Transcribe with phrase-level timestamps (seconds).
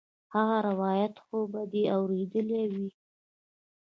[0.33, 2.87] هغه روايت خو به دې اورېدلى وي.